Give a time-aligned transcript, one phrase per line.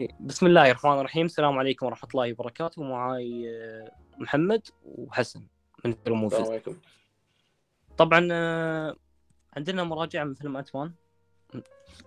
[0.00, 1.26] بسم الله الرحمن الرحيم.
[1.26, 2.82] السلام عليكم ورحمة الله وبركاته.
[2.82, 5.46] معاي آه، محمد وحسن
[5.84, 6.76] من فيلم movies السلام عليكم.
[7.96, 8.96] طبعا آه،
[9.56, 10.92] عندنا مراجعة من فيلم Ant-Man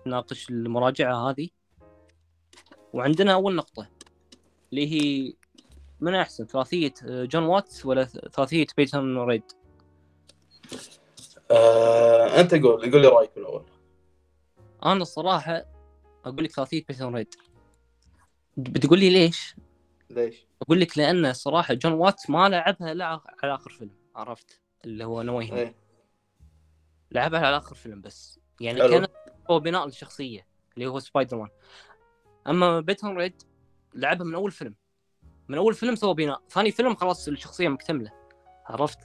[0.06, 1.48] نناقش المراجعة هذه.
[2.92, 3.88] وعندنا أول نقطة
[4.70, 5.34] اللي هي
[6.00, 9.52] من أحسن ثلاثية آه، جون واتس ولا ثلاثية بيتون ريد؟
[11.50, 13.64] آه، أنت قول قول لي رأيك الأول.
[14.84, 15.64] أنا الصراحة
[16.24, 17.34] أقول لك ثلاثية بيتون ريد.
[18.58, 19.56] بتقول لي ليش؟
[20.10, 23.04] ليش؟ أقول لك لأن صراحة جون واتس ما لعبها لا
[23.42, 25.74] على آخر فيلم عرفت؟ اللي هو No Way إيه.
[27.12, 28.40] لعبها على آخر فيلم بس.
[28.60, 28.90] يعني حلو.
[28.90, 29.06] كان
[29.50, 31.48] هو بناء الشخصيه اللي هو سبايدر مان.
[32.46, 33.42] أما بيتون ريد
[33.94, 34.74] لعبها من أول فيلم.
[35.48, 36.42] من أول فيلم سوى بناء.
[36.50, 38.12] ثاني فيلم خلاص الشخصية مكتملة
[38.66, 38.98] عرفت؟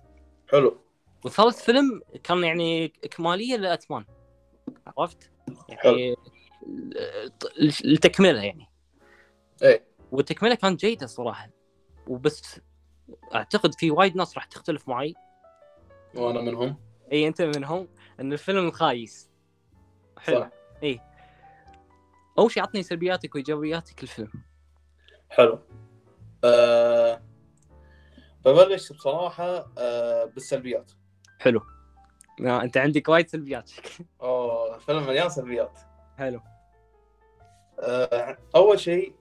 [0.52, 0.78] حلو.
[1.26, 4.06] وثالث فيلم كان يعني إكمالية لأتمان
[4.88, 5.32] عرفت؟
[5.70, 5.98] حلو.
[5.98, 6.16] يعني
[7.86, 8.73] التكمله يعني.
[9.64, 9.84] إيه.
[10.12, 11.50] والتكمله كانت جيدة الصراحه
[12.08, 12.62] وبس
[13.36, 15.16] أعتقد في وايد ناس راح تختلف معي.
[16.16, 16.78] وأنا منهم.
[17.12, 17.88] إي أنت منهم.
[18.20, 19.30] إن الفيلم خايس.
[20.18, 20.40] حلو.
[20.40, 20.50] صح.
[22.40, 24.32] أول شيء عطني سلبياتك وإيجابياتك الفيلم
[25.30, 25.60] حلو.
[26.44, 27.22] آه
[28.46, 30.92] ببلش بصراحة آه بالسلبيات.
[31.40, 31.62] حلو.
[32.40, 33.72] لا أنت عندك وايد سلبيات
[34.22, 35.80] أوه فيلم مليان سلبيات.
[36.18, 36.42] حلو.
[37.80, 39.16] آه أول شيء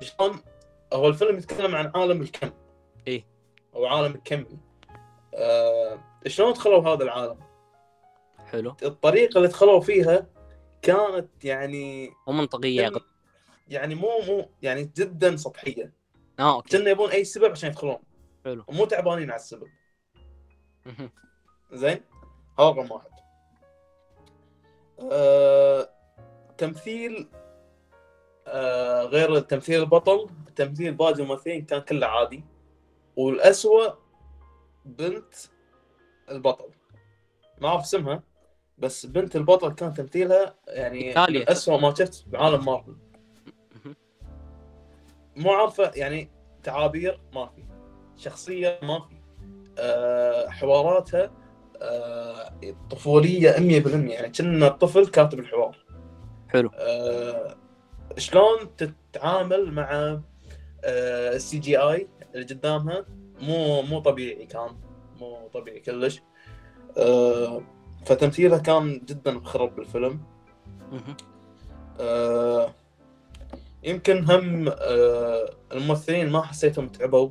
[0.00, 0.42] شلون
[0.92, 2.50] هو الفيلم يتكلم عن عالم الكم.
[3.06, 3.26] إيه.
[3.74, 4.58] أو عالم الكمي.
[5.34, 7.38] آه شلون دخلوا هذا العالم؟
[8.46, 8.76] حلو.
[8.82, 10.26] الطريقة اللي دخلوا فيها
[10.82, 13.00] كانت يعني ومنطقيه فيلم-
[13.68, 15.92] يعني مو مو يعني جدا سطحية.
[16.38, 16.78] آه أوكي.
[16.78, 17.98] كنا يبون أي سبب عشان يدخلون.
[18.44, 18.64] حلو.
[18.68, 19.68] ومو تعبانين على السبب.
[21.72, 22.00] زين؟
[22.58, 23.10] هذا رقم واحد.
[25.12, 25.88] آه،
[26.58, 27.28] تمثيل
[28.46, 32.44] آه، غير تمثيل البطل تمثيل باقي الممثلين كان كله عادي.
[33.16, 33.88] والأسوأ
[34.84, 35.34] بنت
[36.30, 36.70] البطل.
[37.60, 38.22] ما أعرف اسمها
[38.78, 41.52] بس بنت البطل كان تمثيلها يعني إيطاليا.
[41.52, 42.96] أسوأ ما شفت بعالم مارفل.
[45.36, 46.30] مو عارفة يعني
[46.62, 47.64] تعابير ما في
[48.16, 49.20] شخصية ما في
[49.78, 51.32] أه حواراتها
[51.82, 52.52] أه
[52.90, 55.76] طفولية 100% يعني كنا الطفل كاتب الحوار
[56.48, 56.70] حلو.
[56.74, 57.56] أه
[58.16, 60.20] شلون تتعامل مع
[60.84, 63.04] السي جي اي اللي قدامها
[63.40, 64.76] مو مو طبيعي كان
[65.20, 66.22] مو طبيعي كلش
[66.96, 67.62] أه
[68.06, 70.20] فتمثيلها كان جدا مخرب بالفيلم.
[72.00, 72.74] آه،
[73.82, 77.30] يمكن هم آه، الممثلين ما حسيتهم تعبوا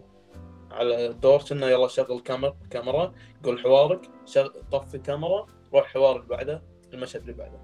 [0.72, 3.14] على الدور كنا يلا شغل كاميرا كاميرا
[3.44, 6.62] قول حوارك شغل طفي كاميرا روح حوار اللي بعده
[6.94, 7.60] المشهد اللي بعده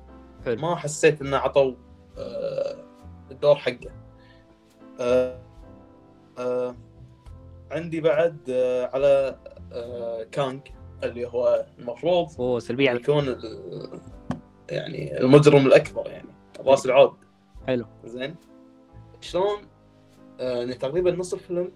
[0.46, 0.62] حلو.
[0.62, 1.74] ما حسيت إنه عطوا
[2.18, 2.84] آه،
[3.32, 3.92] الدور حقه.
[5.00, 5.42] آه،
[6.40, 6.76] آه،
[7.72, 9.40] عندي بعد آه، على
[9.74, 10.62] آه، كانج
[11.04, 13.42] اللي هو المفروض سلبية على يكون
[14.70, 17.14] يعني المجرم الأكبر يعني راس العود.
[17.68, 17.86] حلو.
[18.06, 18.36] زين.
[19.22, 19.58] شلون
[20.40, 21.72] آه إن تقريبا نص الفيلم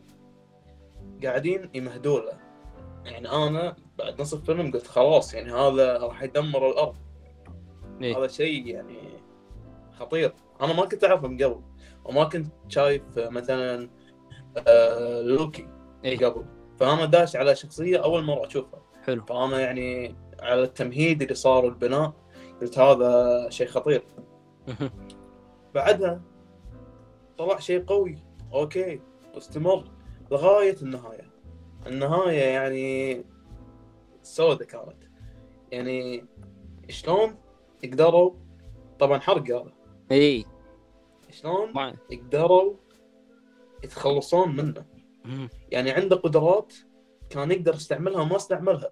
[1.23, 2.39] قاعدين يمهدوا له
[3.05, 6.95] يعني أنا بعد نص الفيلم قلت خلاص يعني هذا راح يدمر الأرض.
[8.01, 8.17] إيه.
[8.17, 8.99] هذا شيء يعني
[9.99, 10.33] خطير.
[10.61, 11.61] أنا ما كنت اعرفه من قبل
[12.05, 13.89] وما كنت شايف مثلا
[14.67, 15.67] آه لوكي
[16.05, 16.25] إيه.
[16.25, 16.45] قبل.
[16.79, 18.81] فأنا داش على شخصية أول مرة أشوفها.
[19.05, 19.25] حلو.
[19.25, 22.13] فأنا يعني على التمهيد اللي صار والبناء
[22.61, 24.03] قلت هذا شيء خطير.
[25.75, 26.21] بعدها
[27.37, 28.17] طلع شيء قوي.
[28.53, 29.01] okay
[29.35, 29.83] واستمر
[30.31, 31.29] لغاية النهاية.
[31.87, 33.25] النهاية يعني
[34.23, 35.03] سودة كانت.
[35.71, 36.25] يعني
[36.89, 37.35] شلون
[37.83, 38.33] قدروا
[38.99, 39.78] طبعا حرق هذا.
[40.11, 40.45] إي.
[41.31, 41.73] شلون
[42.11, 42.73] قدروا
[43.83, 44.85] يتخلصون منه.
[45.71, 46.73] يعني عنده قدرات
[47.29, 48.91] كان يقدر يستعملها وما استعملها.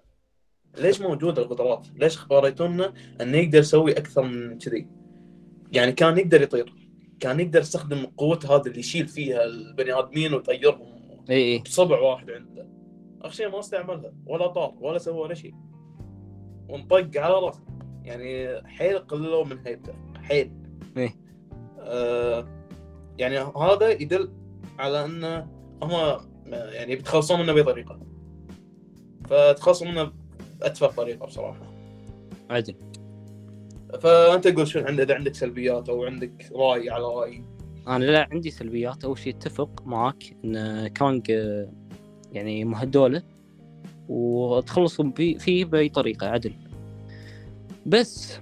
[0.78, 4.88] ليش موجوده القدرات؟ ليش وريتونا إنه يقدر يسوي أكثر من كذي؟
[5.72, 6.74] يعني كان يقدر يطير.
[7.20, 11.58] كان يقدر يستخدم قوته هذه اللي يشيل فيها البني آدمين ويطيرهم إي إي.
[11.58, 12.68] بصبع واحد عنده.
[13.22, 14.12] اخر شيء ما استعملها.
[14.26, 15.54] ولا طار ولا سوى ولا شيء.
[16.68, 17.64] وانطق على راسه.
[18.04, 19.94] يعني حيل قللوا من هيبته.
[20.22, 20.52] حيل.
[20.98, 21.16] إيه.
[21.80, 22.46] آه
[23.18, 24.32] يعني هذا يدل
[24.78, 25.46] على انه
[25.82, 28.00] هم يعني بيتخلصون منه بطريقة.
[29.28, 30.12] فتخلصوا منه
[30.60, 31.72] باتفه طريقة بصراحة.
[32.50, 32.74] عدل
[34.00, 37.42] فأنت قول شو عندك إذا عندك سلبيات أو عندك رأي على رأي.
[37.88, 39.04] أنا لا عندي سلبيات.
[39.04, 41.30] أول شيء أتفق معاك أن كانج
[42.32, 43.22] يعني مهدولة
[44.08, 46.52] وتخلصوا فيه بأي طريقة عدل.
[47.86, 48.38] بس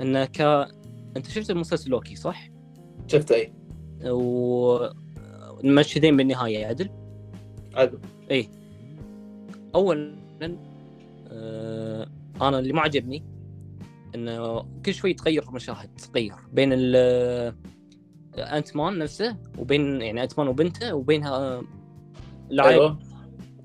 [0.00, 0.68] انه ك
[1.16, 2.48] أنت شفت المسلسل لوكي صح؟
[3.06, 3.52] شفت اي
[5.64, 6.90] ومشهدين بالنهاية عدل؟
[7.74, 7.98] عدل.
[9.74, 10.16] اولا
[11.28, 12.08] آه
[12.40, 13.24] أنا اللي ما عجبني
[14.14, 16.96] إنه كل شوي تغير مشاهد تغير بين ال
[18.38, 21.62] انت مان نفسه وبين يعني انت مان وبنته وبينها
[22.50, 22.84] العائلة.
[22.84, 22.98] أيوه.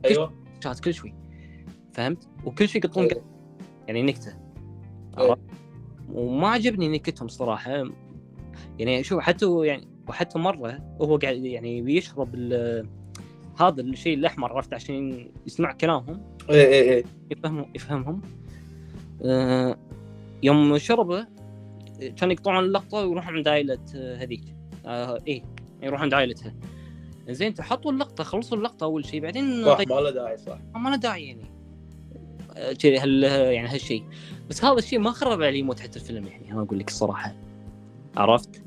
[0.06, 0.34] أيوه.
[0.60, 1.14] مشاهد كل شوي
[1.94, 3.22] فهمت؟ وكل شوي يقطون إيه.
[3.88, 4.34] يعني نكتة.
[5.18, 5.38] إيه.
[6.14, 7.84] وما عجبني نكتهم صراحة.
[8.80, 12.36] يعني شوف حتى يعني وحتى مرة وهو قاعد يعني بيشرب
[13.60, 16.22] هذا الشيء الأحمر عرفت؟ عشان يسمع كلامهم.
[16.50, 18.22] اي اي اي يفهم يفهمهم.
[19.26, 19.78] آه،
[20.44, 21.28] يوم شربه
[22.18, 24.44] كان يقطعون اللقطة ويروحون عند عائله آه، هذيك.
[24.86, 25.44] آه إيه
[25.84, 26.54] يروحون عند عائلتها
[27.30, 30.58] زين تحطوا اللقطة خلصوا اللقطة أول شيء بعدين صح غير- ما له داعي صح.
[30.76, 31.44] ما له داعي يعني.
[32.80, 34.04] كذي هال يعني هالشيء.
[34.50, 37.36] بس هذا الشيء ما خرب علي متعة الفيلم يعني أنا أقول لك الصراحة.
[38.18, 38.64] عرفت؟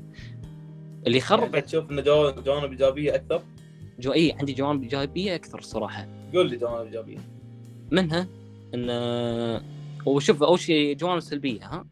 [1.07, 3.41] اللي خرب يعني تشوف انه جو- جوانب إيجابية أكثر؟
[3.99, 6.07] جو اي عندي جوانب إيجابية أكثر الصراحة.
[6.33, 7.17] قول لي جوانب إيجابية.
[7.91, 8.27] منها
[8.73, 8.89] إن
[10.05, 11.85] وشوف أول شيء جوانب سلبية ها؟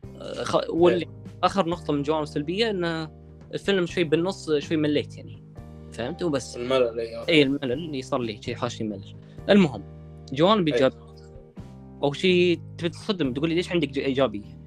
[0.44, 0.58] خ...
[0.70, 1.06] واللي
[1.44, 3.08] آخر نقطة من جوانب سلبية إن
[3.54, 5.44] الفيلم شوي بالنص شوي مليت يعني.
[5.92, 6.58] فهمت؟ وبس.
[6.58, 9.16] الملل اي اي الملل اللي صار لي شيء حاشني ملل.
[9.50, 9.84] المهم
[10.34, 10.74] جوانب أي.
[10.74, 11.11] إيجابية.
[12.04, 14.62] أول شيء تبي تصدم تقول لي ليش عندك ايجابيه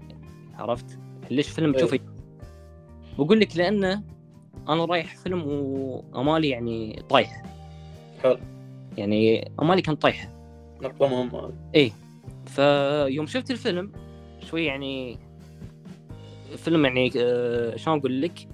[0.55, 0.99] عرفت؟
[1.31, 1.77] ليش فيلم أي.
[1.77, 2.01] تشوفه؟
[3.19, 4.03] بقول لك لأنه
[4.69, 7.43] أنا رايح فيلم وأمالي يعني طايحه
[8.23, 8.39] حلو.
[8.97, 10.29] يعني أمالي كانت طايحه
[10.83, 11.93] نقطه مهمه هذه
[12.47, 13.93] فيوم شفت الفيلم
[14.41, 15.19] شوي يعني
[16.57, 18.49] فيلم يعني آه، شلون أقول لك؟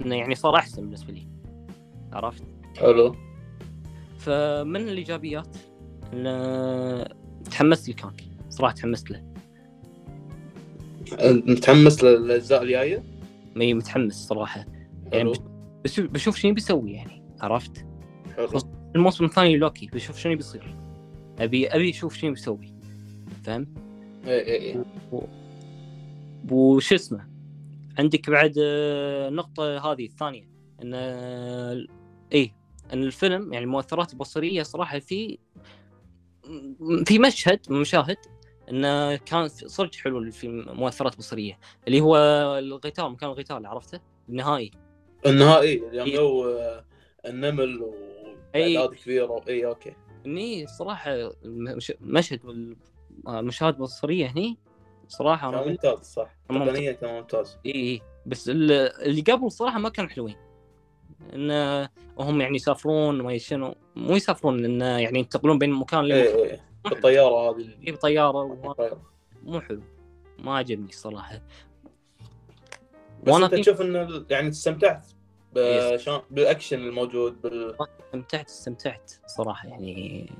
[0.00, 1.28] إنه يعني صار أحسن بالنسبة لي.
[2.12, 2.44] عرفت؟
[2.76, 3.14] حلو.
[4.18, 5.56] فمن الإيجابيات؟
[6.12, 6.26] ان
[7.54, 8.20] تحمست لكانج
[8.50, 9.22] صراحة تحمست له.
[11.22, 13.02] متحمس للأجزاء الجاية؟
[13.56, 14.66] مي متحمس صراحة.
[15.12, 15.32] يعني
[15.84, 17.86] بشوف, بشوف شنو بيسوي يعني عرفت؟
[18.36, 18.48] حلو.
[18.96, 20.76] الموسم الثاني لوكي بشوف شنو بيصير.
[21.38, 22.74] ابي أبي أشوف شنو بيسوي.
[23.44, 23.68] فهمت
[24.26, 24.84] اي اي إي.
[26.50, 27.26] وش اسمه؟
[27.98, 30.48] عندك بعد آه، النقطة هذه الثانية
[30.82, 31.86] إن آه،
[32.32, 32.54] إيه
[32.92, 35.38] إن الفيلم يعني المؤثرات البصرية صراحة في
[37.06, 38.16] في مشهد من المشاهد
[38.70, 42.16] إنه كان صدق حلو في مؤثرات بصرية اللي هو
[42.58, 44.70] القتال مكان القتال عرفته؟ النهائي.
[45.26, 46.16] النهائي يوم إيه.
[46.16, 46.84] جو آه،
[47.26, 47.82] النمل.
[48.54, 49.92] واعداد كبيره اي okay.
[50.26, 51.10] إني صراحة
[51.44, 52.40] المش- مشهد
[53.28, 54.58] المشاهد البصرية هني
[55.08, 56.36] صراحة أنا كان ممتاز صح.
[56.48, 57.58] تقنيا كان ممتاز.
[57.66, 58.72] اي اي بس ال-
[59.02, 60.36] اللي قبل الصراحه ما كانوا حلوين.
[61.34, 61.50] إن
[62.18, 63.74] هم يعني يسافرون ما شنو.
[63.96, 66.36] مو يسافرون ان يعني ينتقلون بين مكان لمكان.
[66.50, 67.56] اي الطياره هذه.
[67.56, 68.74] اللي- يجيب طياره وما-.
[69.42, 69.82] مو حلو.
[70.38, 71.40] ما عجبني الصراحه
[73.22, 75.06] بس أنت تشوف إن ال- يعني استمتعت
[75.54, 77.76] بشان بالأكشن الموجود بال
[78.06, 80.30] استمتعت استمتعت صراحة يعني.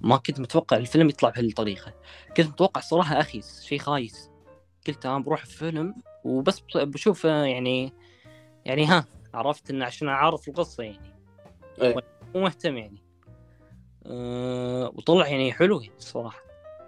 [0.00, 1.94] ما كنت متوقع الفيلم يطلع بهالطريقة.
[2.36, 4.30] كنت متوقع صراحة اخيس شيء خايس.
[4.86, 5.94] قلت أنا بروح فيلم
[6.24, 7.92] وبس بشوف يعني
[8.64, 9.04] يعني ها
[9.34, 11.14] عرفت انه عشان أعرف القصة يعني.
[11.82, 11.94] إيه.
[12.34, 13.03] مو مهتم يعني.
[14.06, 16.42] أه وطلع يعني حلو الصراحه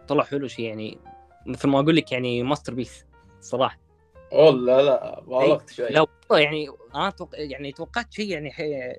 [0.08, 0.98] طلع حلو شيء يعني
[1.46, 3.06] مثل ما أقول لك يعني masterpiece
[3.40, 3.78] صراحة.
[4.32, 5.88] أوه لا لا بالغت شوي.
[5.88, 7.30] لا والله يعني أنا توق...
[7.32, 8.96] يعني توقعت شيء يعني حي...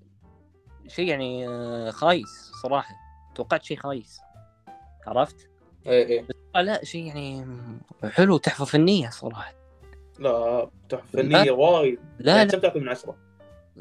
[0.87, 2.95] شيء يعني آه، خايس صراحة.
[3.35, 4.19] توقعت شيء خايس.
[5.07, 5.49] عرفت؟
[5.87, 7.45] اي اي آه، لا شيء يعني
[8.03, 9.53] حلو تحفة فنية صراحة.
[10.19, 11.99] لا تحفة فنية وايد.
[12.19, 12.51] لا يعني لا.
[12.51, 13.17] كم تعطي من عشرة؟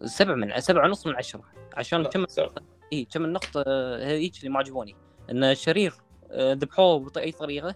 [0.05, 1.45] سبع من سبعة ونص من عشرة.
[1.75, 2.55] عشان سبعة.
[2.93, 4.97] اي كم النقطة آه، هذيك اللي ما عجبوني
[5.31, 5.95] إن الشرير
[6.31, 7.75] آه، ذبحوه بأي طريقة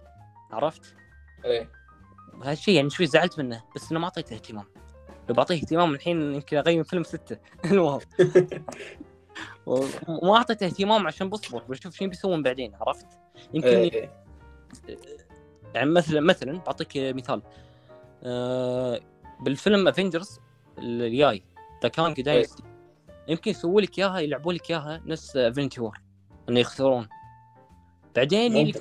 [0.51, 0.95] عرفت؟
[1.45, 1.67] اي
[2.43, 4.65] هالشيء يعني شوي زعلت منه بس إنه ما أعطيته اهتمام.
[5.29, 7.37] لو بعطيه اهتمام الحين يمكن اقيم فيلم ستة.
[7.71, 8.01] المهم
[9.65, 13.07] وما أعطيته اهتمام عشان بصبر بشوف شنو بيسوون بعدين عرفت؟
[13.53, 14.09] يمكن اي اي
[15.73, 17.41] يعني مثلا مثلا بعطيك مثال.
[18.23, 18.99] آه
[19.41, 20.39] بالفيلم Avengers
[20.77, 21.43] الجاي
[21.83, 22.63] The Kang Dynasty
[23.27, 25.97] يمكن يسووا لك إياها يلعبوا لك إياها نفس Infinity War
[26.49, 27.07] إنه يخسرون.
[28.15, 28.79] بعدين يجي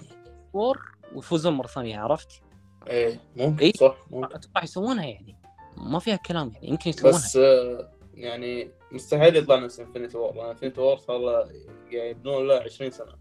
[0.52, 2.42] War ويفوزون مرة ثانية عرفت؟
[2.90, 3.72] اي ممكن إي.
[3.72, 4.34] صح ممكن.
[4.34, 5.36] أتوقع يسوونها يعني.
[5.76, 7.18] ما فيها كلام يعني يمكن يسوونها.
[7.18, 11.48] بس آه، يعني مستحيل يطلع نفس Infinity War لأن Infinity War صار له
[11.90, 13.12] يعني يبنون له 20 سنة.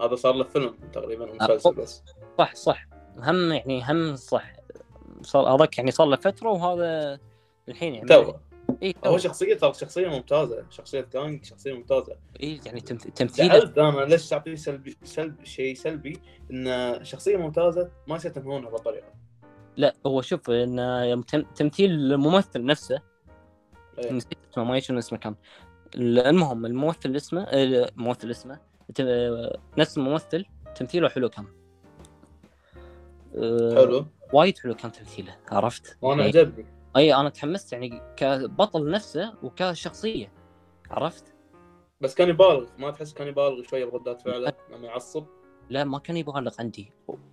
[0.00, 2.02] هذا صار له فيلم تقريبا مسلسل بس.
[2.38, 2.86] صح صح.
[3.18, 4.52] هم يعني هم صح.
[5.22, 7.18] صار هذاك يعني صار له فترة وهذا
[7.68, 8.32] الحين يعني تو.
[8.82, 10.64] اي هو شخصيه ترى شخصية ممتازة.
[10.70, 12.16] شخصية كانج شخصية ممتازة.
[12.42, 13.72] اي يعني تمث- تمثيله.
[13.88, 16.20] أنا ليش تعطيه سلبي سلب شيء سلبي؟
[16.50, 19.12] إن شخصية ممتازة ما يصير تنهونها بهالطريقة.
[19.76, 21.24] لا هو شوف إن
[21.56, 23.02] تمثيل الممثل نفسه
[23.98, 24.12] إيه.
[24.12, 25.34] نسيت اسمه ما شنو اسمه كان.
[25.96, 28.58] المهم الممثل اسمه الممثل اسمه
[29.78, 30.44] نفس الممثل
[30.76, 31.44] تمثيله حلو كان.
[33.74, 34.06] حلو.
[34.32, 36.66] وايد حلو كان تمثيله عرفت؟ وأنا يعني- عجبني.
[36.96, 40.32] اي أنا تحمست يعني كبطل نفسه وكشخصية
[40.90, 41.34] عرفت؟
[42.00, 45.26] بس كان يبالغ ما تحس كان يبالغ شوية بردات فعله لما يعصب؟
[45.70, 46.92] لا ما كان يبالغ عندي.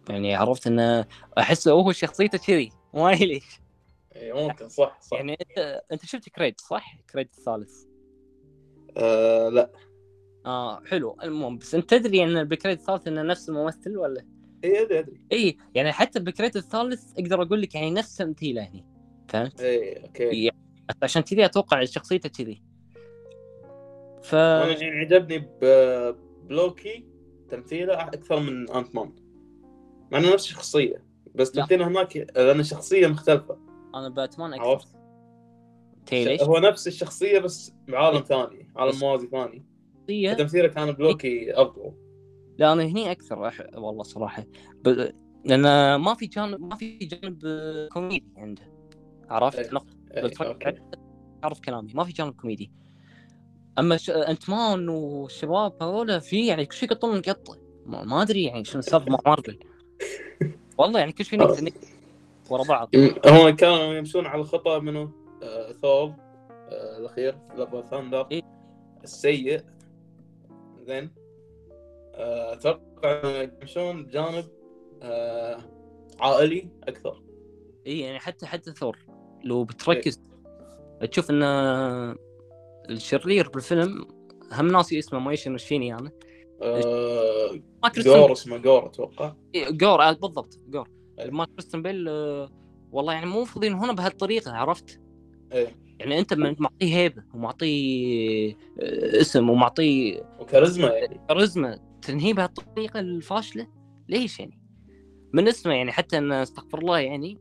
[0.10, 1.06] يعني عرفت إنه
[1.38, 3.62] أحس هو شخصيته كذي ما ليش
[4.16, 5.18] اي ممكن صح صح.
[5.18, 7.84] يعني أنت أنت شفت كريد صح؟ كريد الثالث.
[8.98, 9.72] آه لا.
[10.46, 11.18] آه حلو.
[11.24, 14.26] المهم بس أنت تدري إن ب Creed الثالث إنه نفس الممثل ولا؟
[14.64, 15.22] اي أدري أدري.
[15.32, 18.95] اي يعني حتى ب Creed الثالث أقدر أقول لك يعني نفس تمثيله هني
[19.44, 20.32] فهمت؟ اي okay.
[20.32, 20.52] إي.
[21.04, 22.62] عشان كذي أتوقع شخصيته كذي.
[24.24, 25.50] ف أنا يعني عجبني
[26.50, 27.06] بلوكي
[27.50, 29.16] تمثيله أكثر من Ant-Man
[30.12, 31.52] مع إنه نفس الشخصيه بس.
[31.52, 33.58] تمثيله هناك لأن الشخصيه مختلفة.
[33.96, 34.70] أنا ب Ant-Man أكثر.
[34.70, 34.96] عرفت؟
[36.12, 39.66] ليش؟ هو نفس الشخصية بس بعالم ثاني عالم موازي ثاني.
[40.36, 41.92] تمثيله كان بلوكي افضل
[42.58, 43.62] لا أنا هني أكثر أح...
[43.74, 44.46] والله صراحة.
[44.86, 45.12] ب...
[45.46, 47.40] لأن ما في جانب ما في جانب
[47.92, 48.75] كوميدي عنده.
[49.30, 49.74] عرفت؟ إيه.
[49.74, 50.82] نقطة إي، بتفكر okay.
[51.42, 52.72] تعرف كلامي ما في جانب كوميدي.
[53.80, 54.10] أما ش...
[54.10, 59.12] Ant-Man والشباب هذول في يعني كل شيء يقطون قطه ما, ما أدري يعني شنو السالفه
[59.12, 59.60] مع مارفل
[60.78, 61.72] والله يعني كل شيء نقطة
[62.50, 62.90] ورا بعض.
[63.26, 65.12] هم كانوا يمشون على خطى منه
[65.44, 66.14] آه ثور
[66.50, 68.28] آه الأخير Love and Thunder.
[68.32, 68.42] إيه.
[69.04, 69.62] السيء.
[70.88, 71.12] زين.
[72.14, 74.46] آه، أتوقع إنه يمشون بجانب
[75.02, 75.60] آه
[76.20, 77.22] عائلي أكثر.
[77.88, 78.98] اي يعني حتى حتى ثور.
[79.46, 80.22] لو بتركز
[81.12, 81.44] تشوف إن
[82.90, 84.08] الشرير بالفيلم
[84.52, 86.12] هم ناسي اسمه ما يشن وش فيني أنا
[86.62, 87.60] آه
[87.98, 91.32] جور اسمه جور أتوقع إيه، جور آه، بالضبط جور إيه.
[91.32, 92.50] ما كريستن بيل آه،
[92.92, 95.02] والله يعني مو المفروض هنا بهالطريقة عرفت؟
[95.52, 103.68] إيه يعني أنت معطيه هيبة ومعطيه آه، اسم ومعطيه وكاريزما يعني كاريزما تنهيه بهالطريقة الفاشلة
[104.10, 104.60] ليش يعني؟
[105.34, 107.38] من اسمه يعني حتى إن استغفر الله يعني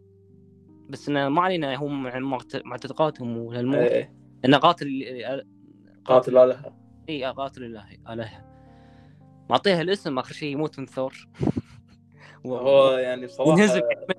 [0.88, 4.14] بس انه ما علينا هم معت- معتقداتهم وهالموت إيه.
[4.44, 5.42] انه قاتل آه،
[6.04, 6.76] قاتل لها
[7.08, 8.44] إي قاتل الله الها
[9.50, 11.14] معطيها الاسم آخر شيء يموت من ثور.
[12.46, 13.66] هو يعني بصراحة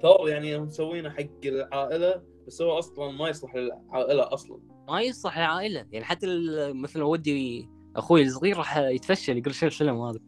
[0.01, 4.59] ثور يعني مسوينه حق العائلة بس هو أصلا ما يصلح للعائلة أصلا.
[4.87, 6.27] ما يصلح العائله يعني حتى
[6.73, 10.19] مثلا ودي أخوي الصغير راح يتفشل يقول شو الفيلم هذا؟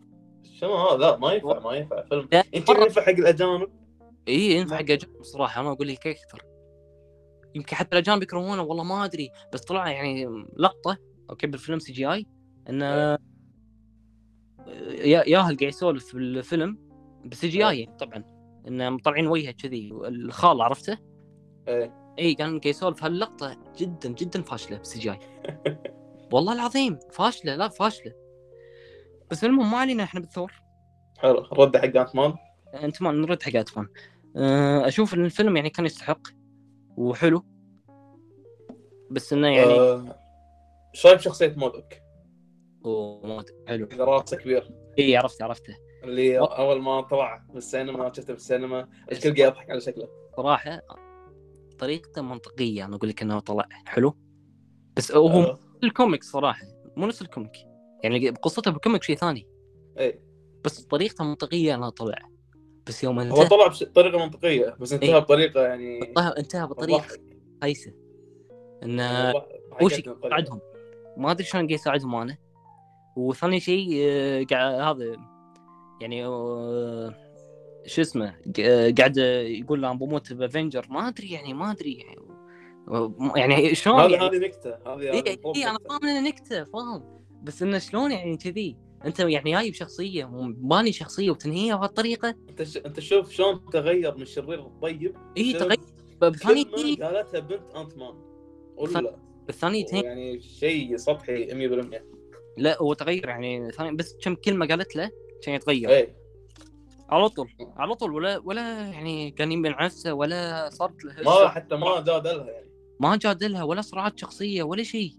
[0.54, 2.30] شنو هذا لا ما ينفع ما ينفع فيلم.
[2.54, 3.68] يمكن مرة- ينفع حق الأجانب.
[4.28, 6.44] اي ينفع ما- حق اجانب صراحة أنا أقول لك أكثر.
[7.56, 10.26] يمكن حتى الاجانب يكرهونه والله ما أدري بس طلع يعني
[10.58, 10.98] لقطة
[11.30, 12.26] okay بالفيلم CGI
[12.70, 12.86] انه
[14.88, 16.78] يا- ياهل قاعد يسولف بالفيلم
[17.26, 18.24] بال CGI يعني طبعا
[18.68, 20.98] انه مطلعين وجهه كذي الخال عرفته؟
[21.68, 22.14] إيه.
[22.20, 25.20] اي كان قاعد يسولف هاللقطة جدا جدا فاشلة بال CGI.
[26.34, 28.14] والله العظيم فاشلة لا فاشلة.
[29.32, 30.54] بس المهم ما علينا إحنا بالثور.
[31.18, 32.34] حلو رد حق Ant-Man
[32.74, 33.88] انت ما نرد حق أه،
[34.88, 36.28] أشوف إن الفيلم يعني كان يستحق
[36.98, 37.46] وحلو.
[39.12, 40.20] بس إنه يعني آه،
[40.96, 41.56] إيش رايك بشخصيه؟
[42.84, 43.88] وما أدري، حلو.
[43.92, 44.70] إذا راسه كبير.
[45.00, 45.76] اي عرفت عرفته.
[46.04, 46.40] اللي.
[46.40, 50.08] أول ما طلع بالسينما شفته بالسينما الكل قاعد يضحك على شكله.
[50.38, 50.82] صراحة
[51.80, 52.86] طريقته منطقية.
[52.86, 54.18] أنا أقول لك إنه طلع حلو.
[54.96, 56.68] بس هو آه، ال comic صراحة.
[56.98, 57.52] مو نفس ال comic.
[58.04, 59.48] يعني قصته بالكوميك شيء ثاني.
[59.98, 60.24] إيه.
[60.64, 62.37] بس طريقته منطقية إنه طلع.
[62.88, 63.48] بس يوم هو انتهى.
[63.48, 65.20] طلع بطريقه منطقية بس انتهى إيه.
[65.20, 67.06] بطريقة يعني انتهى بطريقة.
[67.62, 67.94] خايسة.
[68.84, 69.44] انه هو
[69.80, 70.18] طريقة.
[70.26, 70.60] يساعدهم
[71.18, 72.38] ما أدري شلون قاعد يساعدهم أنا.
[73.16, 75.16] وثاني شيء آه، قاعد هذا
[76.02, 77.14] يعني آه،
[77.86, 78.36] شو اسمه
[78.98, 79.18] قاعد
[79.48, 82.16] يقول أنا بموت بافنجر ما أدري يعني ما أدري يعني.
[83.36, 85.78] يعني شلون هذه يعني؟ هذه نكتة هذه اي مفروض اي أنا.
[85.90, 87.24] فاهم إنها نكتة فاهم.
[87.44, 90.26] بس إنه شلون يعني كذي؟ انت يعني جاي بشخصية
[90.58, 92.36] باني شخصية وتنهيها بهالطريقة.
[92.50, 92.78] انت ش...
[92.78, 95.80] انت شوف شلون تغير من الشرير الطيب إي تغير.
[96.20, 98.16] كلمه قالتها بنت انت مان
[98.78, 99.16] ولا
[99.48, 102.02] بالثاني تنهي يعني شيء سطحي 100%
[102.58, 105.12] لا هو تغير يعني ثاني بس كم كلمة قالت له
[105.44, 105.90] كان يتغير.
[105.90, 106.18] إيه.
[107.10, 111.76] على طول على طول ولا ولا يعني كان يمين نفسه ولا صارت له ما حتى
[111.76, 112.70] ما جادلها يعني.
[113.00, 115.12] ما جادلها ولا صراعات شخصية ولا شيء.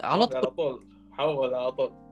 [0.00, 0.86] على طول على طول.
[1.12, 2.03] حول على طول.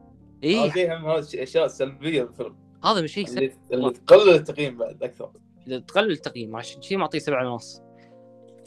[0.44, 5.32] اي هم الشيء- أشياء سلبية بالفيلم هذا شيء سيء اللي, تقلل التقييم بعد أكثر.
[5.88, 7.82] تقلل التقييم عشان شيء معطيه سبعة ونص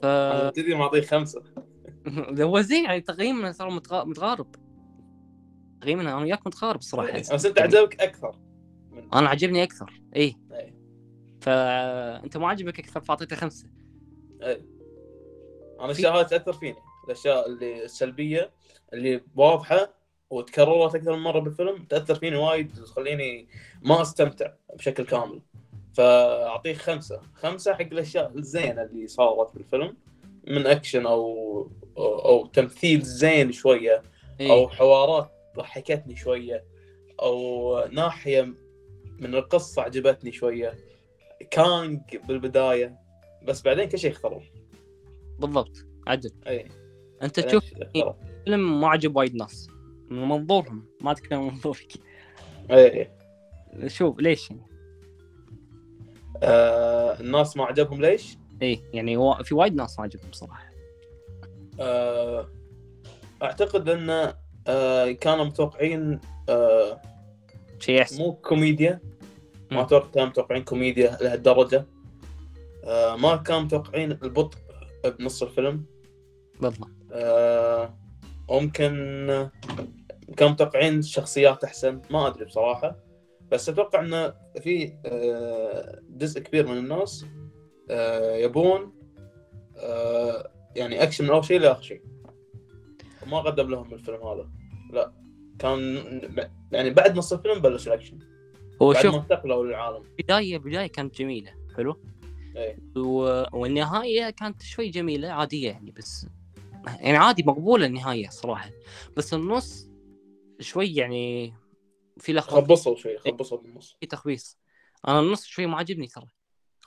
[0.01, 1.43] ف أنا تدري معطيه خمسة.
[2.41, 4.55] هو زين يعني تقييمنا صار متغ- متغارب.
[5.81, 7.19] تقييمنا أنا وياك متغارب صراحة.
[7.19, 8.39] بس أنت عجبك أكثر
[8.91, 10.01] من أنا عجبني أكثر.
[10.15, 10.75] اي إيه.
[11.41, 13.67] فانت ما عجبك أكثر فأعطيته خمسة.
[14.41, 14.53] أنا
[15.93, 16.75] في- الاشياء هذه تاثر فيني.
[17.05, 18.51] الأشياء اللي السلبيه
[18.93, 19.93] اللي واضحة
[20.29, 23.47] وتكررت أكثر من مرة بالفيلم تأثر فيني وايد وتخليني
[23.81, 25.41] ما أستمتع بشكل كامل.
[25.93, 27.21] فأعطيه خمسة.
[27.33, 29.97] خمسة حق الأشياء الزينة اللي صارت بالفيلم.
[30.47, 34.03] من أكشن أو أو, تمثيل زين شوية
[34.39, 34.51] إيه.
[34.51, 36.63] أو حوارات ضحكتني شوية
[37.21, 38.53] أو ناحية
[39.19, 40.73] من القصة عجبتني شوية.
[41.51, 42.99] كانج بالبداية
[43.47, 44.41] بس بعدين كل شيء اخترب
[45.39, 45.85] بالضبط.
[46.07, 46.67] عدل اي
[47.23, 47.63] أنت تشوف.
[48.45, 49.67] فيلم ما عجب وايد ناس.
[50.09, 51.93] من منظورهم ما اتكلم من منظورك.
[52.71, 53.11] اي
[53.87, 54.61] شوف ليش يعني؟
[56.43, 60.69] آه الناس ما عجبهم ليش؟ إيه يعني هو في وايد ناس ما عجبهم صراحة.
[61.79, 62.49] آه
[63.43, 64.33] أعتقد أن
[64.67, 66.19] آه كانوا متوقعين
[66.49, 67.01] آه
[67.79, 68.17] شيء أحسن.
[68.17, 68.99] مو كوميديا.
[69.71, 69.81] ما.
[69.81, 71.85] أتوقع كانوا متوقعين كوميديا لهالدرجة.
[72.83, 74.57] آه ما كانوا متوقعين البطء
[75.19, 75.85] بنص الفيلم.
[76.61, 76.89] بالضبط.
[77.11, 77.97] آه
[78.49, 78.91] ممكن
[80.37, 82.95] كانوا متوقعين شخصيات أحسن ما أدري بصراحة.
[83.51, 87.25] بس أتوقع ان في آه جزء كبير من الناس
[87.89, 88.93] آه يبون
[89.77, 92.01] آه يعني أكشن من أول شيء لآخر شيء.
[93.27, 94.49] ما قدم لهم الفيلم هذا.
[94.93, 95.11] لا
[95.59, 95.81] كان
[96.71, 98.19] يعني بعد نص الفيلم بلش الأكشن.
[98.81, 100.03] هو بعد شوف ما انتقلوا للعالم.
[100.19, 102.01] بداية بداية كانت جميلة حلو؟
[102.55, 102.77] إيه.
[102.97, 103.43] و...
[103.53, 106.27] والنهاية كانت شوي جميلة عادية يعني بس
[106.87, 108.69] يعني عادي مقبولة النهاية صراحة.
[109.17, 109.89] بس النص
[110.59, 111.53] شوي يعني
[112.17, 112.55] في لخبطة.
[112.55, 114.57] خبصوا شوي خبصوا بالنص في تخبيص.
[115.07, 116.27] أنا النص شوي ما عجبني ترى.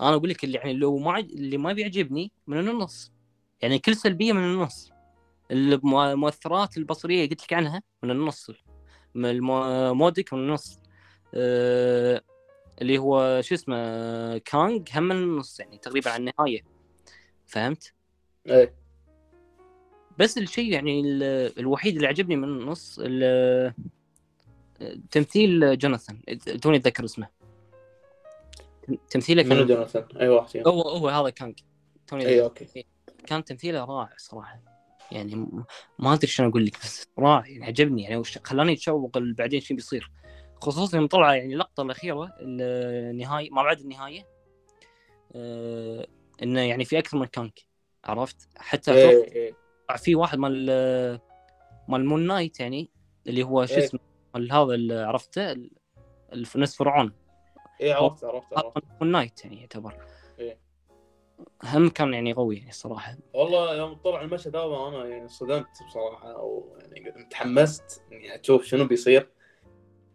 [0.00, 1.32] أنا أقول لك اللي يعني لو ما عج...
[1.32, 3.12] اللي ما بيعجبني من النص.
[3.60, 4.90] يعني كل سلبية من النص.
[5.50, 8.50] الم- المؤثرات البصرية قلت لك عنها من النص.
[9.14, 10.80] من المودك من النص.
[11.34, 12.22] أه...
[12.80, 16.64] اللي هو شو اسمه كانج هم من النص يعني تقريبا على النهاية.
[17.46, 17.94] فهمت؟
[18.46, 18.87] إيه.
[20.18, 23.74] بس الشيء يعني ال- الوحيد اللي عجبني من النص ال-
[25.10, 26.20] تمثيل جوناثان.
[26.62, 27.28] توني أتذكر اسمه.
[29.10, 31.58] تمثيله منو كان جوناثان؟ أي واحد فيهم هو هو هذا Kang
[32.06, 32.86] توني أي okay.
[33.26, 34.60] كان تمثيله رائع صراحة.
[35.12, 35.48] يعني
[35.98, 37.46] ما أدري شلون أقول لك بس رائع.
[37.46, 38.02] يعني عجبني.
[38.02, 40.10] يعني خلاني أتشوق بعدين شو بيصير.
[40.62, 44.26] خصوصا يوم طلع يعني اللقطة الأخيرة النهاية ما بعد النهاية
[45.34, 46.06] آه
[46.42, 47.50] إنه يعني في أكثر من Kang
[48.04, 49.67] عرفت؟ حتى أتوقع إيه.
[49.96, 50.66] في واحد مال
[51.88, 52.90] مال Moon Knight يعني
[53.26, 53.84] اللي هو شو إيه.
[53.84, 54.00] اسمه
[54.34, 55.56] مال هذا اللي عرفته
[56.56, 57.12] نفس فرعون
[57.80, 59.94] إيه عرفت عرفت عرفت Moon Knight يعني يعتبر
[60.38, 60.58] إيه.
[61.64, 66.32] هم كان يعني قوي يعني الصراحه والله يوم طلع المشهد هذا أنا يعني صدمت بصراحة
[66.32, 69.28] أو يعني تحمست إني أشوف شنو بيصير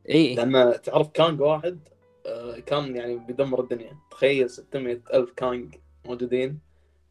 [0.09, 1.87] إي لأن تعرف Kang واحد
[2.25, 6.59] آه، كان يعني بيدمر الدنيا تخيل 600 ألف Kang موجودين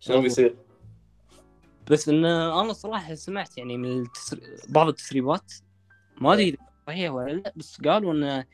[0.00, 0.20] شنو.
[0.20, 0.56] بيصير؟
[1.90, 4.40] بس إن أنا صراحة سمعت يعني من التسر...
[4.68, 5.52] بعض التسريبات
[6.20, 8.44] ما أدري إذا صحيح ولا لا بس قالوا انه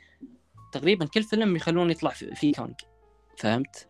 [0.73, 2.75] تقريبا كل فيلم يخلون يطلع في- فيه Kang
[3.39, 3.89] فهمت؟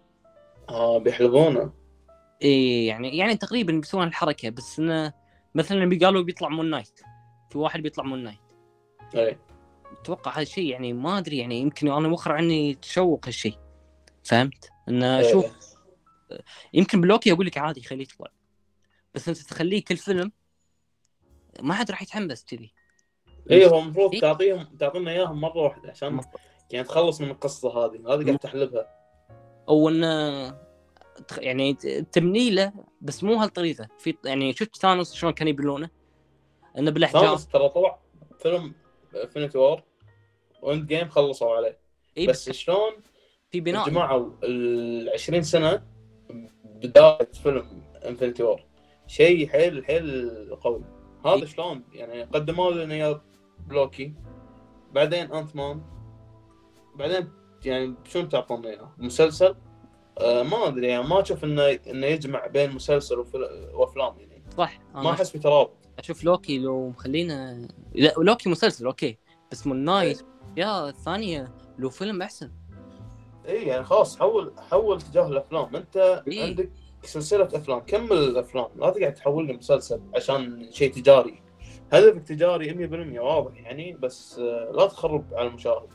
[0.68, 1.72] آه بيحلبونه.
[2.42, 5.12] إي يعني يعني تقريبا بيسوون الحركة بس انه
[5.54, 7.00] مثلا قالوا بيطلع Moon Knight
[7.50, 8.38] في واحد بيطلع Moon Knight
[9.14, 9.40] إيه
[10.02, 13.58] أتوقع هذا الشيء يعني ما أدري يعني يمكن أنا مخر عني تشوق هالشيء.
[14.24, 15.32] فهمت؟ انه إيه.
[15.32, 15.46] شوف
[16.74, 18.26] يمكن بلوكي أقول لك عادي خليه يطلع.
[19.14, 20.32] بس انت تخليه كل فيلم
[21.60, 22.72] ما حد راح يتحمس كذي.
[23.50, 24.20] إيه هو المفروض إيه.
[24.20, 26.20] تعطيهم تعطينا إياهم مرة واحدة عشان
[26.70, 28.14] يعني تخلص من القصة هذه.
[28.14, 28.88] هذه قاعد تحلبها.
[29.68, 30.08] أو انه
[31.38, 33.88] يعني ت- تبني له بس مو هالطريقة.
[33.98, 35.90] في يعني شفت Thanos شلون كان يبنونه؟
[36.78, 37.22] إنه بالأحجام.
[37.22, 37.98] Thanos ترى طلع
[38.42, 38.74] فيلم
[39.22, 39.82] Infinity War
[40.62, 41.78] و Endgame خلصوا عليه.
[42.18, 42.92] اي بس بس شلون
[43.50, 43.88] في بناء.
[43.88, 45.82] جمعوا ال 20 سنة
[46.64, 48.60] بداية فيلم Infinity War
[49.08, 50.84] شيء حيل حيل قوي.
[51.26, 51.44] هذا إيه.
[51.44, 53.22] شلون؟ يعني قدموا لنا اياه
[53.66, 54.14] بلوكي
[54.92, 55.82] بعدين Ant-Man
[56.94, 57.28] بعدين
[57.64, 59.54] يعني شنو تعطونا إياه؟ مسلسل؟
[60.18, 63.24] آه ما أدري يعني ما أشوف إنه إنه يجمع بين مسلسل
[63.74, 64.42] وأفلام يعني.
[64.56, 65.76] صح ما أحس بترابط.
[65.98, 69.18] أشوف لوكي لو مخلينا لا لوكي مسلسل okay.
[69.52, 70.22] بس Moon Knight
[70.56, 72.50] يا الثانية لو فيلم أحسن.
[73.48, 75.76] اي يعني خلاص حول حول اتجاه الأفلام.
[75.76, 76.44] أنت إيه.
[76.44, 76.70] عندك
[77.08, 81.42] سلسلة أفلام كمل الأفلام؟ لا تقعد تحول لي مسلسل عشان شيء تجاري.
[81.92, 85.88] هدفك تجاري 100% واضح يعني بس آه، لا تخرب على المشاهد.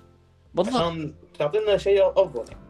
[0.54, 0.76] بالضبط.
[0.76, 2.46] عشان تعطينا شيء أفضل.
[2.52, 2.64] يعني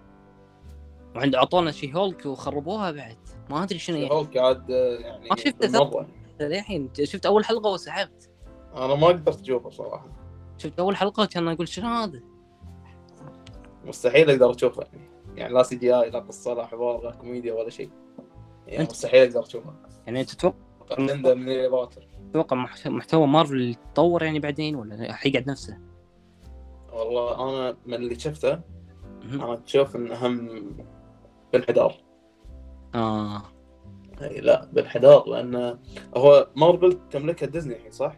[1.15, 3.17] وعند أعطونا She-Hulk وخربوها بعد.
[3.49, 4.11] ما أدري شنو يعني.
[4.11, 6.05] هولك قاعد آه، يعني ما شفته.
[6.41, 6.89] للحين.
[7.03, 8.29] شفت أول حلقة وسحبت.
[8.75, 10.07] أنا ما قدرت أشوفه صراحة.
[10.57, 12.19] شفت أول حلقة كان أقول شنو هذا؟
[13.85, 15.09] مستحيل أقدر أشوفه يعني.
[15.35, 17.89] يعني لا CGI لا قصة لا حوار لا كوميديا ولا شيء.
[18.67, 19.73] يعني أنت- مستحيل أقدر اشوفه
[20.07, 20.55] يعني أنت تتوقع
[20.99, 21.23] من
[22.29, 25.77] أتوقع مح- محتوى مارفل يتطور يعني بعدين ولا حيقعد نفسه؟
[26.93, 28.59] والله أنا من اللي شفته.
[29.23, 30.49] أنا أشوف إن أهم
[31.53, 31.95] بانحدار
[32.95, 33.41] آه.
[34.21, 35.79] إي لا بانحدار لأن
[36.17, 38.15] هو مارفل تملكها ديزني الحين صح؟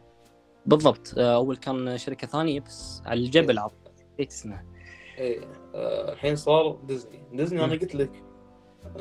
[0.65, 1.13] بالضبط.
[1.17, 3.59] آه، أول كان شركة ثانية بس على الجبل
[4.19, 4.65] نسيت اسمها
[5.19, 5.39] إي
[5.75, 7.23] آه، الحين صار Disney.
[7.33, 7.71] Disney أنا.
[7.73, 8.23] قلت لك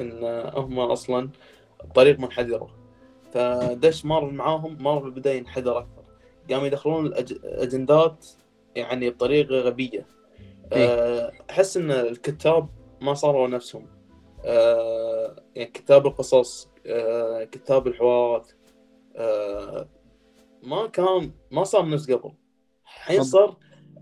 [0.01, 1.31] إن هم أصلا
[1.95, 2.71] طريق منحدره
[3.33, 6.05] فدش مارفل معاهم مارفل بدأ ينحدر أكثر.
[6.51, 8.27] قاموا يدخلون الأجندات
[8.77, 10.07] يعني بطريقة غبية.
[10.73, 12.69] آه، أحس إن الكتاب
[13.01, 13.87] ما صاروا نفسهم.
[14.45, 18.51] آه، يعني كتاب القصص آه، كتاب الحوارات
[20.63, 22.33] ما كان ما صار نفس قبل.
[22.85, 23.57] الحين صار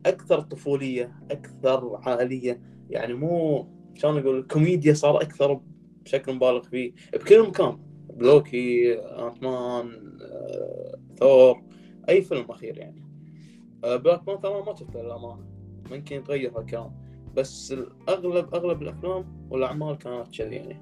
[0.06, 2.62] أكثر طفولية أكثر عائلية.
[2.90, 5.60] يعني مو شلون أقول الكوميديا صار أكثر
[6.04, 6.92] بشكل مبالغ فيه.
[7.12, 7.78] بكل مكان.
[8.14, 11.62] ب Loki Ant-Man آه، ثور
[12.08, 13.02] أي فيلم أخير يعني.
[13.84, 15.46] آه، Black Panther أنا ما شفته للأمانة.
[15.90, 16.92] ممكن يتغير هالكلام.
[17.36, 17.74] بس
[18.08, 20.80] اغلب أغلب الأفلام والأعمال كانت كذي يعني.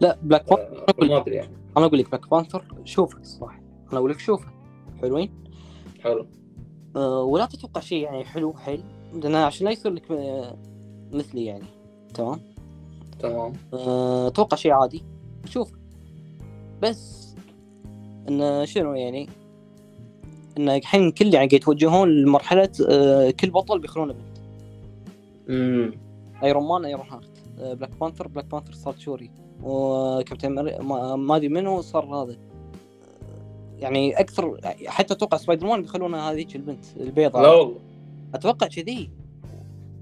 [0.00, 1.56] لا Black Panther آه، ما أدري يعني.
[1.76, 3.58] أنا أقول لك Black Panther شوفه الصراحه
[3.90, 4.48] أنا أقول لك شوفه.
[5.00, 5.44] حلوين؟
[6.00, 6.26] حلو.
[6.96, 8.82] أه ولا تتوقع شيء يعني حلو حيل؟
[9.14, 10.58] لأن عشان لا يصير لك آه،
[11.12, 11.64] مثلي يعني.
[12.14, 12.40] تمام؟
[13.18, 13.52] تمام.
[13.74, 15.04] أه أتوقع شيء عادي.
[15.44, 15.72] شوف
[16.82, 17.34] بس
[18.28, 19.28] انه شنو يعني؟
[20.58, 24.38] إن الحين كل يعني يتوجهون لمرحلة أه كل بطل بيخلونه بنت.
[25.48, 25.92] امم
[26.42, 29.30] Iron Man Ironheart Black Panther Black Panther صار Shuri.
[29.62, 32.36] و Captain Ameri- ما ما أدري منو صار هذا.
[33.78, 37.42] يعني أكثر حتى أتوقع سبايدر مان بيخلونه هذيك البنت البيضاء.
[37.42, 37.76] لا والله.
[38.34, 39.10] أتوقع كذي.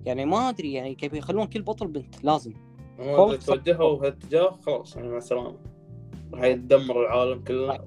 [0.07, 2.53] يعني ما أدري يعني كيف يخلون كل بطل بنت لازم.
[2.99, 5.55] هم فوق- إذا توجهوا هالاتجاه خلاص يعني مع السلامة.
[6.35, 7.81] راح يدمر العالم كله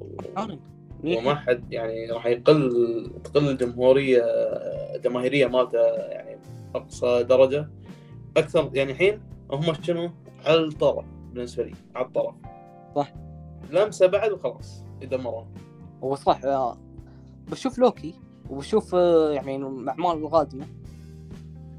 [1.04, 4.21] و- وما حد يعني راح يقل تقل الجمهوريه
[4.95, 6.38] الجماهيريه مالته يعني
[6.76, 7.69] أقصى درجة.
[8.38, 9.21] أكثر يعني الحين
[9.52, 10.10] هم شنو؟
[10.45, 12.36] على الطرف بالنسبة لي على الطرف.
[12.95, 13.13] صح.
[13.71, 15.45] لمسة بعد وخلاص يدمرون
[16.04, 16.78] هو صح آه،
[17.52, 18.13] بشوف لوكي
[18.50, 20.65] وبشوف آه، يعني الاعمال القادمة.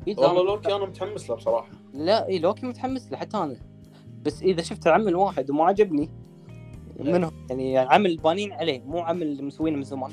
[0.07, 1.69] والله لوكي أنا متحمس له بصراحة.
[1.95, 3.57] لا إي لوكي متحمس له حتى أنا.
[4.23, 6.11] بس إذا شفت عمل واحد وما عجبني
[7.01, 7.13] إيه.
[7.13, 10.11] منهم يعني عمل بانين عليه مو عمل مسوينه من زمان.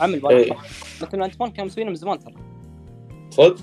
[0.00, 0.38] عمل بانين.
[0.38, 0.56] اي
[1.02, 2.34] مثل Ant-Man كان مسوينه من زمان ترى.
[3.30, 3.56] صدق؟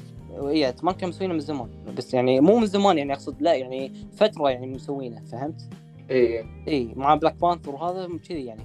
[0.47, 1.69] إي Ant-Man كان مسوينه من زمان.
[1.97, 5.69] بس يعني مو من زمان يعني أقصد لا يعني فترة يعني مسوينه فهمت؟
[6.11, 8.63] اي إي مع Black Panther وهذا كذي يعني.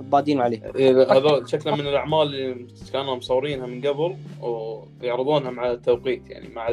[0.00, 0.72] بادين عليه.
[0.76, 6.68] إيه، هذول شكله من الأعمال اللي كانوا مصورينها من قبل ويعرضونها مع التوقيت يعني مع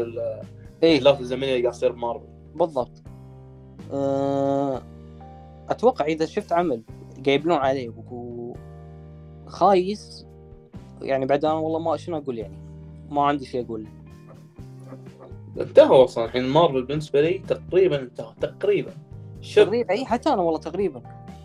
[0.83, 3.03] اي الاحداث الزمنية اللي قاعد تصير بمارفل بالضبط.
[3.93, 4.81] أه...
[5.69, 6.81] أتوقع إذا شفت عمل
[7.25, 8.53] قايبلون عليه و-
[9.47, 10.25] خايس
[11.01, 12.57] يعني بعد أنا والله ما شنو أقول يعني
[13.09, 13.85] ما عندي شيء أقول.
[15.59, 18.91] انتهوا أصلا الحين مارفل بالنسبة لي تقريبا انتهوا تقريبا.
[19.55, 21.01] تقريبا إي حتى أنا والله تقريبا.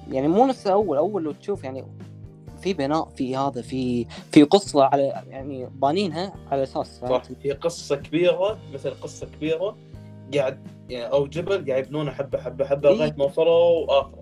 [0.09, 1.85] يعني مو نفس اول أول لو تشوف يعني
[2.61, 7.97] في بناء في هذا في في قصة على يعني بانينها على أساس صح؟ هي قصة
[7.97, 9.77] كبيرة مثل قصة كبيرة
[10.35, 12.95] قاعد يعني أو جبل قاعد يبنونه حبة حبة حبة إيه.
[12.95, 14.21] لغاية ما وصلوا آخره.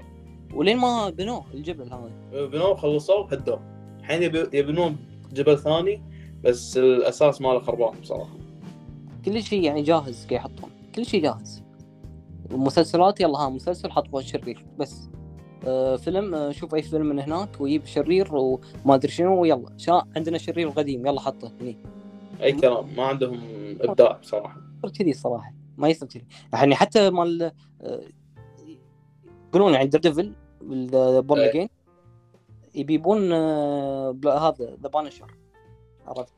[0.54, 2.46] ولين ما بنوه الجبل هذا.
[2.46, 3.60] بنوه خلصوه هدوه.
[4.00, 4.22] الحين
[4.52, 4.96] يبنون
[5.32, 6.02] جبل ثاني
[6.44, 8.36] بس الأساس ماله خربان بصراحة.
[9.24, 10.70] كل شيء يعني جاهز قاعد يحطون.
[10.94, 11.62] كل شيء جاهز.
[12.52, 15.08] ومسلسلات يلا ها مسلسل حطوا شرير بس.
[15.96, 19.68] فيلم آه شوف أي فيلم من هناك ويجيب شرير وما أدري شنو ويلا.
[19.76, 21.76] شا عندنا شرير قديم يلا حطه هني.
[22.42, 23.40] أي كلام ما عندهم
[23.80, 24.60] إبداع بصراحة.
[24.98, 26.24] كذي الصراحة ما يصير كذي.
[26.52, 27.42] يعني حتى مال
[27.82, 28.00] آه،
[29.48, 30.32] يقولون يعني Devil
[31.20, 31.68] Born Again.
[32.74, 35.34] يبون آه، هذا the Punisher
[36.06, 36.32] عرفت؟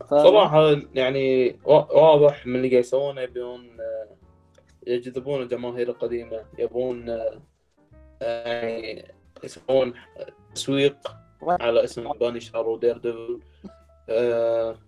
[0.00, 4.08] ف- صراحة يعني وا- واضح من اللي قاعد يسوونه يبون آه،
[4.86, 7.40] يجذبون الجماهير القديمة يبون آه، آه،
[8.20, 9.12] يعني
[9.44, 9.94] يسوون
[10.54, 10.96] تسويق
[11.42, 13.40] على اسم Punisher و Daredevil.
[14.08, 14.78] آه،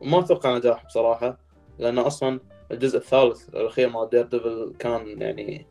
[0.00, 1.38] وما أتوقع نجاح بصراحة
[1.78, 5.66] لأن أصلا الجزء الثالث الأخير مال Daredevil كان يعني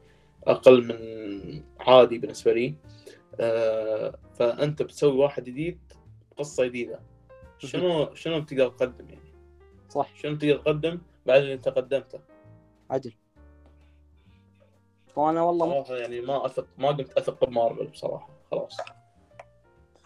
[0.48, 2.74] أقل من عادي بالنسبة لي.
[3.40, 5.80] آه، فأنت بتسوي واحد جديد
[6.38, 7.00] قصة جديدة.
[7.58, 9.34] شنو شنو بتقدر تقدم يعني؟
[9.90, 10.16] صح.
[10.16, 12.20] شنو تقدر تقدم بعد اللي أنت قدمته؟
[12.90, 13.14] عدل.
[15.16, 18.30] وأنا والله صراحة يعني ما اثق ما قمت أثق بمارفل بصراحة.
[18.52, 18.78] خلاص.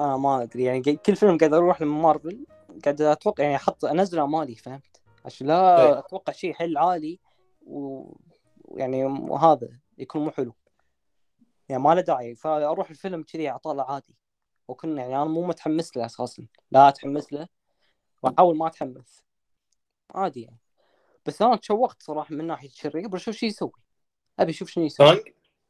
[0.01, 2.45] أنا ما أدري يعني كل فيلم قاعد أروح لمارفل
[2.85, 5.99] قاعد أتوقع يعني أحط انزل امالي فهمت؟ عشان لا إيه.
[5.99, 7.19] أتوقع شيء حل عالي
[7.61, 10.53] ويعني وهذا يكون مو حلو.
[11.69, 14.15] يعني ما له داعي فأروح الفيلم كذي اطالع عادي.
[14.67, 16.47] وكنا يعني أنا مو متحمس له أساسا.
[16.71, 17.47] لا أتحمس له
[18.23, 19.23] وأحاول ما أتحمس.
[20.15, 20.59] عادي يعني.
[21.25, 23.71] بس أنا تشوقت صراحة من ناحية الشرير بشوف شو يسوي؟
[24.39, 25.07] أبي أشوف شنو يسوي.
[25.07, 25.21] كانج؟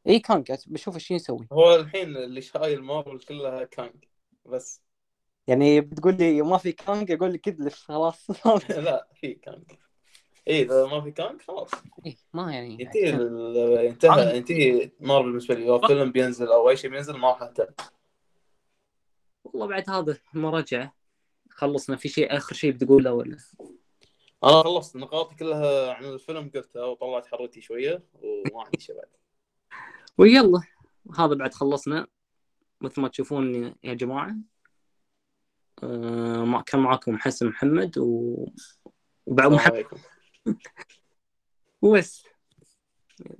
[0.08, 1.48] إي كانج بشوف شو يسوي.
[1.52, 4.04] هو الحين اللي شايل مارفل كلها كانج
[4.46, 4.82] بس.
[5.46, 8.30] يعني بتقول لي ما في كانج أقول لك اذلف خلاص.
[8.70, 9.64] لا في كانج.
[10.48, 11.70] إي إذا ما في كانج خلاص.
[12.06, 12.76] إيه، ما يعني.
[12.80, 15.66] ينتهي ال- انتهى ينتهي مارفل بالنسبة لي.
[15.66, 17.66] لو فيلم بينزل أو أي شيء بينزل ما راح اهتم
[19.44, 20.94] والله بعد هذا المراجعه
[21.50, 21.96] خلصنا.
[21.96, 23.36] في شيء آخر شيء بتقوله ولا؟
[24.44, 29.08] أنا خلصت نقاطي كلها عن الفيلم قلتها وطلعت حرتي شوية وما عندي شيء بعد
[30.18, 30.62] ويلا
[31.18, 32.06] هذا بعد خلصنا.
[32.80, 34.36] مثل ما تشوفون يا جماعة
[35.82, 38.46] آه ما كان معاكم حسن محمد و...
[39.26, 39.86] وبعد محمد.
[41.82, 42.24] وبس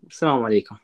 [0.06, 0.76] السلام عليكم.